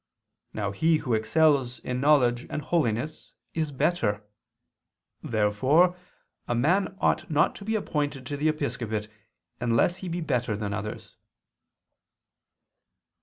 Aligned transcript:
Now 0.51 0.71
he 0.71 0.97
who 0.97 1.13
excels 1.13 1.77
in 1.77 2.01
knowledge 2.01 2.47
and 2.49 2.63
holiness 2.63 3.33
is 3.53 3.71
better. 3.71 4.23
Therefore 5.21 5.95
a 6.47 6.55
man 6.55 6.97
ought 6.99 7.29
not 7.29 7.53
to 7.57 7.65
be 7.65 7.75
appointed 7.75 8.25
to 8.25 8.35
the 8.35 8.49
episcopate 8.49 9.09
unless 9.59 9.97
he 9.97 10.09
be 10.09 10.21
better 10.21 10.57
than 10.57 10.73
others. 10.73 11.17